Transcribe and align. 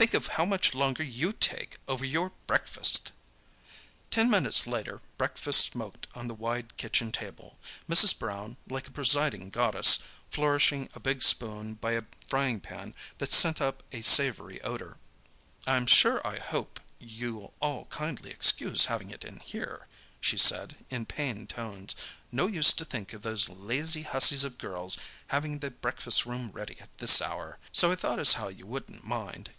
"Think 0.00 0.14
of 0.14 0.28
how 0.28 0.46
much 0.46 0.72
longer 0.74 1.02
you 1.02 1.34
take 1.34 1.76
over 1.86 2.06
your 2.06 2.32
breakfast!" 2.46 3.12
Ten 4.10 4.30
minutes 4.30 4.66
later 4.66 5.02
breakfast 5.18 5.72
smoked 5.72 6.06
on 6.14 6.26
the 6.26 6.32
wide 6.32 6.78
kitchen 6.78 7.12
table, 7.12 7.58
Mrs. 7.86 8.18
Brown, 8.18 8.56
like 8.66 8.88
a 8.88 8.92
presiding 8.92 9.50
goddess, 9.50 9.98
flourishing 10.30 10.88
a 10.94 11.00
big 11.00 11.22
spoon 11.22 11.74
by 11.74 11.92
a 11.92 12.04
frying 12.26 12.60
pan 12.60 12.94
that 13.18 13.30
sent 13.30 13.60
up 13.60 13.82
a 13.92 14.00
savoury 14.00 14.58
odour. 14.62 14.96
"I'm 15.66 15.86
sure 15.86 16.26
I 16.26 16.38
hope 16.38 16.80
you'll 16.98 17.52
all 17.60 17.84
kindly 17.90 18.30
excuse 18.30 18.86
having 18.86 19.10
it 19.10 19.22
in 19.22 19.38
here," 19.40 19.86
she 20.18 20.38
said 20.38 20.76
in 20.88 21.04
pained 21.04 21.50
tones. 21.50 21.94
"No 22.32 22.46
use 22.46 22.72
to 22.72 22.86
think 22.86 23.12
of 23.12 23.20
those 23.20 23.50
lazy 23.50 24.04
hussies 24.04 24.44
of 24.44 24.56
girls 24.56 24.96
having 25.26 25.58
the 25.58 25.70
breakfast 25.70 26.24
room 26.24 26.50
ready 26.52 26.80
at 26.80 26.96
this 26.96 27.20
hour. 27.20 27.58
So 27.70 27.92
I 27.92 27.96
thought 27.96 28.18
as 28.18 28.32
how 28.32 28.48
you 28.48 28.64
wouldn't 28.64 29.04
mind." 29.06 29.50